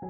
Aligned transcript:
Em 0.00 0.06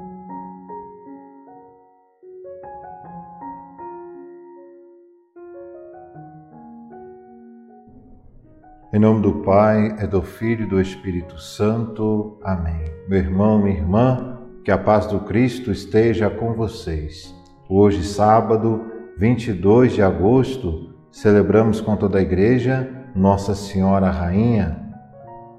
nome 8.98 9.21
do 9.21 9.43
Pai, 9.43 9.95
é 9.98 10.06
do 10.06 10.22
Filho 10.22 10.64
e 10.64 10.66
do 10.66 10.80
Espírito 10.80 11.38
Santo. 11.38 12.38
Amém. 12.43 12.90
Meu 13.06 13.19
irmão, 13.19 13.59
minha 13.59 13.77
irmã, 13.77 14.38
que 14.65 14.71
a 14.71 14.79
paz 14.79 15.06
do 15.06 15.21
Cristo 15.21 15.71
esteja 15.71 16.30
com 16.30 16.55
vocês. 16.55 17.34
Hoje, 17.68 18.02
sábado, 18.02 18.86
22 19.18 19.93
de 19.93 20.00
agosto, 20.02 20.95
celebramos 21.11 21.82
com 21.82 21.96
toda 21.96 22.18
a 22.18 22.23
igreja 22.23 22.89
Nossa 23.14 23.55
Senhora 23.55 24.11
Rainha. 24.11 24.89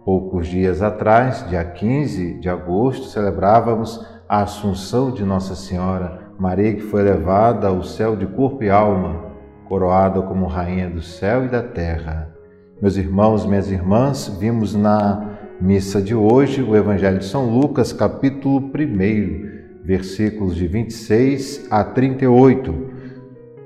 Poucos 0.04 0.48
dias 0.48 0.82
atrás, 0.82 1.48
dia 1.50 1.64
15 1.64 2.39
de 2.39 2.50
agosto, 2.50 3.09
celebrávamos 3.09 4.18
a 4.29 4.43
Assunção 4.43 5.10
de 5.10 5.25
Nossa 5.25 5.56
Senhora, 5.56 6.19
Maria 6.37 6.75
que 6.75 6.83
foi 6.83 7.01
levada 7.01 7.68
ao 7.68 7.82
céu 7.82 8.15
de 8.15 8.28
corpo 8.28 8.64
e 8.64 8.70
alma, 8.70 9.25
coroada 9.68 10.21
como 10.21 10.46
Rainha 10.46 10.87
do 10.87 11.01
céu 11.01 11.46
e 11.46 11.47
da 11.47 11.64
terra. 11.64 12.32
Meus 12.79 12.96
irmãos, 12.96 13.43
minhas 13.47 13.71
irmãs, 13.71 14.37
vimos 14.39 14.75
na 14.75 15.32
missa 15.60 16.00
de 16.00 16.14
hoje 16.14 16.61
o 16.61 16.75
Evangelho 16.75 17.18
de 17.18 17.25
São 17.25 17.50
Lucas, 17.50 17.92
capítulo 17.92 18.60
1, 18.60 19.84
versículos 19.84 20.56
de 20.56 20.68
26 20.68 21.65
a 21.71 21.84
38. 21.84 23.00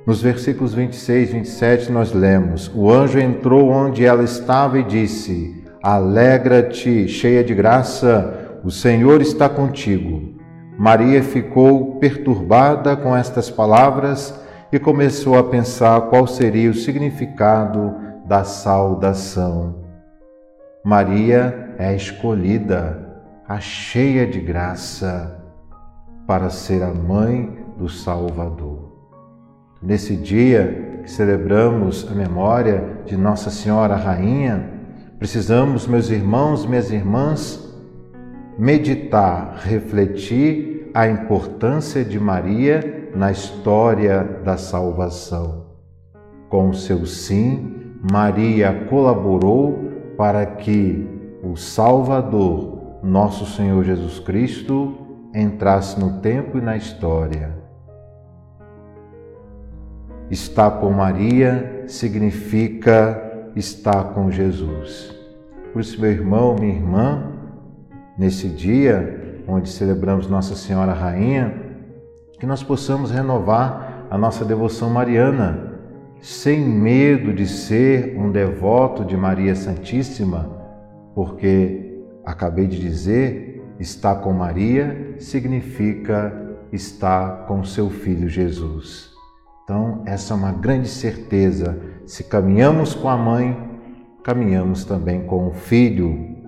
Nos 0.07 0.21
versículos 0.21 0.73
26 0.73 1.30
e 1.30 1.34
27 1.34 1.91
nós 1.91 2.13
lemos: 2.13 2.71
O 2.73 2.90
anjo 2.90 3.20
entrou 3.20 3.70
onde 3.70 4.05
ela 4.05 4.23
estava 4.23 4.80
e 4.80 4.84
disse: 4.84 5.62
Alegra-te, 5.84 7.09
cheia 7.09 7.43
de 7.43 7.54
graça, 7.54 8.62
o 8.63 8.71
Senhor 8.71 9.21
está 9.21 9.49
contigo. 9.49 10.32
Maria 10.77 11.22
ficou 11.22 11.98
perturbada 12.00 12.96
com 12.98 13.16
estas 13.16 13.49
palavras 13.49 14.40
e 14.71 14.80
começou 14.80 15.38
a 15.38 15.43
pensar 15.43 16.02
qual 16.10 16.26
seria 16.26 16.70
o 16.70 16.74
significado 16.74 17.96
da 18.26 18.43
saudação. 18.43 19.84
Maria 20.84 21.76
é 21.77 21.96
escolhida, 21.96 22.99
a 23.48 23.60
cheia 23.60 24.26
de 24.26 24.40
graça, 24.40 25.40
para 26.26 26.49
ser 26.49 26.82
a 26.82 26.93
mãe 26.93 27.63
do 27.77 27.87
Salvador. 27.87 28.93
Nesse 29.82 30.15
dia 30.15 31.02
que 31.04 31.12
celebramos 31.12 32.08
a 32.10 32.15
memória 32.15 33.02
de 33.05 33.15
Nossa 33.15 33.49
Senhora 33.49 33.96
Rainha, 33.96 34.71
precisamos, 35.20 35.85
meus 35.85 36.10
irmãos, 36.10 36.65
minhas 36.65 36.90
irmãs, 36.90 37.73
meditar, 38.57 39.62
refletir 39.63 40.90
a 40.93 41.07
importância 41.07 42.05
de 42.05 42.20
Maria 42.20 43.09
na 43.15 43.32
história 43.32 44.23
da 44.43 44.57
salvação. 44.57 45.65
Com 46.49 46.70
o 46.70 46.74
seu 46.74 47.05
sim, 47.05 47.74
Maria 48.12 48.85
colaborou 48.90 49.91
para 50.18 50.46
que 50.46 51.07
o 51.41 51.55
Salvador, 51.55 52.99
nosso 53.04 53.46
Senhor 53.46 53.84
Jesus 53.84 54.20
Cristo, 54.20 54.96
entrasse 55.34 55.99
no 55.99 56.20
tempo 56.20 56.57
e 56.57 56.62
na 56.62 56.77
história. 56.77 57.57
Estar 60.29 60.79
com 60.79 60.91
Maria 60.91 61.84
significa 61.87 63.49
estar 63.55 64.13
com 64.13 64.31
Jesus. 64.31 65.13
Por 65.72 65.81
isso, 65.81 66.00
meu 66.00 66.12
irmão, 66.12 66.56
minha 66.56 66.74
irmã, 66.74 67.32
nesse 68.17 68.47
dia 68.47 69.44
onde 69.47 69.69
celebramos 69.69 70.28
Nossa 70.28 70.56
Senhora 70.56 70.94
Rainha, 70.94 71.53
que 72.39 72.45
nós 72.45 72.63
possamos 72.63 73.11
renovar 73.11 74.07
a 74.09 74.17
nossa 74.17 74.45
devoção 74.45 74.89
mariana 74.89 75.73
sem 76.22 76.59
medo 76.62 77.34
de 77.34 77.46
ser 77.46 78.18
um 78.18 78.31
devoto 78.31 79.03
de 79.03 79.18
Maria 79.18 79.56
Santíssima, 79.56 80.50
porque 81.13 82.02
acabei 82.25 82.66
de 82.66 82.79
dizer, 82.79 83.62
estar 83.79 84.16
com 84.16 84.31
Maria 84.31 85.16
significa 85.19 86.34
estar 86.72 87.46
com 87.46 87.63
seu 87.63 87.90
filho 87.90 88.29
Jesus. 88.29 89.12
Então, 89.63 90.02
essa 90.06 90.34
é 90.34 90.38
uma 90.38 90.52
grande 90.52 90.88
certeza. 90.88 91.78
Se 92.06 92.23
caminhamos 92.23 92.94
com 92.94 93.09
a 93.09 93.18
mãe, 93.18 93.57
caminhamos 94.23 94.85
também 94.85 95.23
com 95.23 95.47
o 95.47 95.52
filho. 95.52 96.43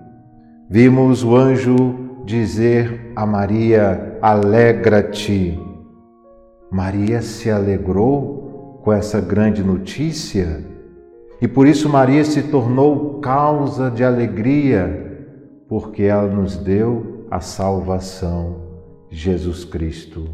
Vimos 0.68 1.22
o 1.22 1.36
anjo 1.36 2.22
dizer 2.24 3.12
a 3.14 3.24
Maria: 3.24 4.18
Alegra-te. 4.20 5.58
Maria 6.70 7.22
se 7.22 7.48
alegrou 7.48 8.80
com 8.82 8.92
essa 8.92 9.20
grande 9.20 9.62
notícia 9.62 10.64
e 11.40 11.46
por 11.46 11.66
isso 11.66 11.88
Maria 11.88 12.24
se 12.24 12.42
tornou 12.44 13.20
causa 13.20 13.90
de 13.90 14.02
alegria, 14.02 15.28
porque 15.68 16.02
ela 16.02 16.26
nos 16.26 16.56
deu 16.56 17.26
a 17.30 17.40
salvação 17.40 18.56
Jesus 19.08 19.64
Cristo. 19.64 20.26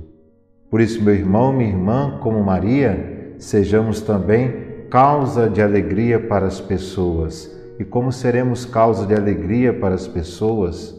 Por 0.71 0.81
isso, 0.81 1.03
meu 1.03 1.15
irmão, 1.15 1.53
minha 1.53 1.69
irmã, 1.69 2.19
como 2.23 2.43
Maria, 2.43 3.35
sejamos 3.39 4.01
também 4.01 4.87
causa 4.89 5.51
de 5.51 5.61
alegria 5.61 6.19
para 6.19 6.47
as 6.47 6.61
pessoas. 6.61 7.51
E 7.79 7.85
como 7.85 8.13
seremos 8.13 8.65
causa 8.65 9.07
de 9.07 9.15
alegria 9.15 9.73
para 9.73 9.95
as 9.95 10.07
pessoas? 10.07 10.95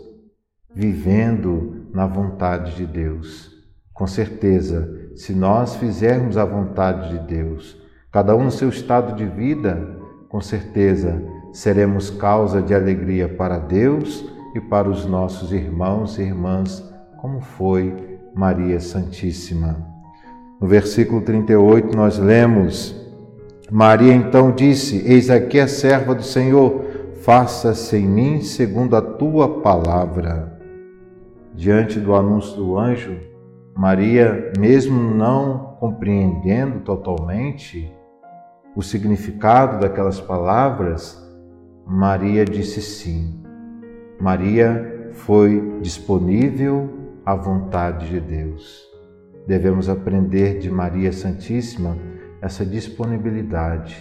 Vivendo 0.73 1.87
na 1.93 2.07
vontade 2.07 2.75
de 2.75 2.85
Deus. 2.85 3.51
Com 3.93 4.07
certeza, 4.07 5.11
se 5.15 5.33
nós 5.33 5.75
fizermos 5.75 6.37
a 6.37 6.45
vontade 6.45 7.09
de 7.09 7.19
Deus, 7.27 7.77
cada 8.11 8.35
um 8.35 8.45
no 8.45 8.51
seu 8.51 8.69
estado 8.69 9.15
de 9.15 9.25
vida, 9.25 9.99
com 10.29 10.41
certeza 10.41 11.21
seremos 11.51 12.09
causa 12.09 12.61
de 12.61 12.73
alegria 12.73 13.29
para 13.29 13.59
Deus 13.59 14.25
e 14.55 14.59
para 14.59 14.89
os 14.89 15.05
nossos 15.05 15.51
irmãos 15.51 16.17
e 16.17 16.23
irmãs, 16.23 16.83
como 17.17 17.39
foi 17.39 18.19
Maria 18.33 18.79
Santíssima. 18.79 19.93
No 20.59 20.67
versículo 20.67 21.21
38 21.21 21.95
nós 21.95 22.17
lemos: 22.17 22.95
Maria 23.71 24.13
então 24.13 24.51
disse: 24.51 25.03
Eis 25.05 25.29
aqui 25.29 25.59
a 25.59 25.67
serva 25.67 26.13
do 26.13 26.23
Senhor, 26.23 26.83
faça-se 27.21 27.97
em 27.97 28.07
mim 28.07 28.41
segundo 28.41 28.95
a 28.95 29.01
tua 29.01 29.61
palavra. 29.61 30.59
Diante 31.55 31.99
do 31.99 32.13
anúncio 32.15 32.55
do 32.55 32.77
anjo, 32.77 33.17
Maria, 33.75 34.51
mesmo 34.57 34.99
não 35.15 35.75
compreendendo 35.79 36.79
totalmente 36.79 37.91
o 38.75 38.81
significado 38.81 39.79
daquelas 39.79 40.19
palavras, 40.19 41.21
Maria 41.85 42.43
disse 42.43 42.81
sim. 42.81 43.41
Maria 44.19 45.09
foi 45.11 45.79
disponível 45.81 46.89
à 47.25 47.35
vontade 47.35 48.09
de 48.09 48.19
Deus. 48.19 48.83
Devemos 49.47 49.89
aprender 49.89 50.59
de 50.59 50.69
Maria 50.71 51.11
Santíssima 51.11 51.97
essa 52.43 52.65
disponibilidade. 52.65 53.97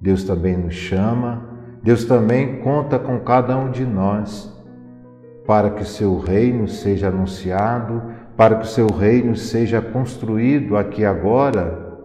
Deus 0.00 0.24
também 0.24 0.56
nos 0.56 0.74
chama, 0.74 1.42
Deus 1.82 2.04
também 2.04 2.60
conta 2.60 2.98
com 2.98 3.20
cada 3.20 3.56
um 3.56 3.70
de 3.70 3.84
nós 3.84 4.50
para 5.46 5.70
que 5.70 5.82
o 5.82 5.86
seu 5.86 6.18
reino 6.18 6.66
seja 6.66 7.08
anunciado 7.08 8.02
para 8.36 8.56
que 8.56 8.64
o 8.64 8.68
seu 8.68 8.86
reino 8.88 9.36
seja 9.36 9.80
construído 9.80 10.76
aqui 10.76 11.04
agora 11.04 11.96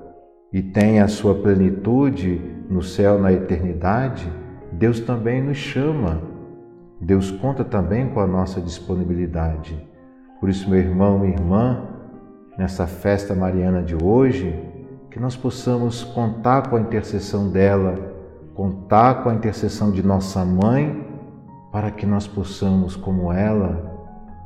e 0.53 0.61
tenha 0.61 1.03
a 1.03 1.07
sua 1.07 1.35
plenitude 1.35 2.39
no 2.69 2.83
céu 2.83 3.19
na 3.19 3.33
eternidade, 3.33 4.31
Deus 4.71 4.99
também 4.99 5.41
nos 5.41 5.57
chama. 5.57 6.21
Deus 7.01 7.31
conta 7.31 7.63
também 7.63 8.09
com 8.09 8.19
a 8.19 8.27
nossa 8.27 8.61
disponibilidade. 8.61 9.87
Por 10.39 10.49
isso, 10.49 10.69
meu 10.69 10.79
irmão 10.79 11.25
e 11.25 11.29
irmã, 11.29 11.87
nessa 12.57 12.85
festa 12.85 13.33
mariana 13.33 13.81
de 13.81 13.95
hoje, 13.95 14.68
que 15.11 15.19
nós 15.19 15.35
possamos 15.35 16.03
contar 16.03 16.69
com 16.69 16.75
a 16.75 16.81
intercessão 16.81 17.49
dela, 17.49 18.13
contar 18.53 19.23
com 19.23 19.29
a 19.29 19.33
intercessão 19.33 19.91
de 19.91 20.03
nossa 20.03 20.45
mãe, 20.45 21.07
para 21.71 21.91
que 21.91 22.05
nós 22.05 22.27
possamos, 22.27 22.95
como 22.95 23.31
ela, 23.31 23.97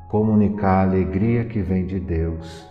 comunicar 0.09 0.79
a 0.79 0.89
alegria 0.89 1.45
que 1.45 1.61
vem 1.61 1.85
de 1.85 1.99
Deus. 1.99 2.67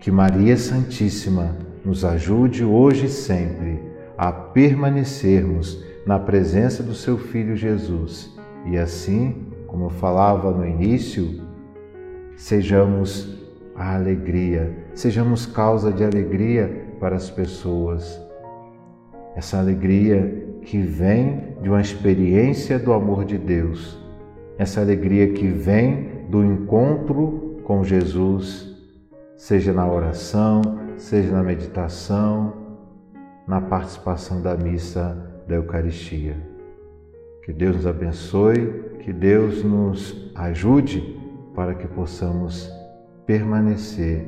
Que 0.00 0.10
Maria 0.10 0.56
Santíssima 0.56 1.56
nos 1.84 2.04
ajude 2.04 2.64
hoje 2.64 3.06
e 3.06 3.10
sempre 3.10 3.82
a 4.16 4.32
permanecermos 4.32 5.82
na 6.06 6.18
presença 6.18 6.82
do 6.82 6.94
seu 6.94 7.16
Filho 7.18 7.56
Jesus 7.56 8.34
e 8.66 8.78
assim, 8.78 9.46
como 9.66 9.86
eu 9.86 9.90
falava 9.90 10.50
no 10.50 10.66
início, 10.66 11.42
sejamos 12.34 13.43
a 13.74 13.94
alegria, 13.94 14.72
sejamos 14.94 15.46
causa 15.46 15.92
de 15.92 16.04
alegria 16.04 16.86
para 17.00 17.16
as 17.16 17.30
pessoas. 17.30 18.20
Essa 19.34 19.58
alegria 19.58 20.58
que 20.62 20.78
vem 20.78 21.54
de 21.60 21.68
uma 21.68 21.80
experiência 21.80 22.78
do 22.78 22.92
amor 22.92 23.24
de 23.24 23.36
Deus, 23.36 23.98
essa 24.56 24.80
alegria 24.80 25.32
que 25.32 25.48
vem 25.48 26.26
do 26.28 26.44
encontro 26.44 27.60
com 27.64 27.82
Jesus, 27.82 28.72
seja 29.36 29.72
na 29.72 29.90
oração, 29.90 30.62
seja 30.96 31.32
na 31.32 31.42
meditação, 31.42 32.52
na 33.46 33.60
participação 33.60 34.40
da 34.40 34.56
missa 34.56 35.16
da 35.48 35.56
Eucaristia. 35.56 36.36
Que 37.44 37.52
Deus 37.52 37.76
nos 37.76 37.86
abençoe, 37.86 38.84
que 39.00 39.12
Deus 39.12 39.62
nos 39.62 40.30
ajude 40.34 41.20
para 41.54 41.74
que 41.74 41.86
possamos 41.86 42.72
permanecer 43.26 44.26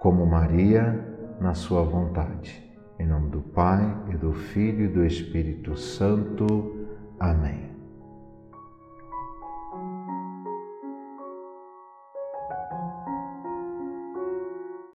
como 0.00 0.26
Maria 0.26 1.04
na 1.40 1.54
Sua 1.54 1.82
vontade. 1.82 2.64
Em 2.98 3.06
nome 3.06 3.30
do 3.30 3.40
Pai, 3.40 3.94
e 4.12 4.16
do 4.16 4.32
Filho 4.32 4.84
e 4.84 4.88
do 4.88 5.04
Espírito 5.04 5.76
Santo. 5.76 6.86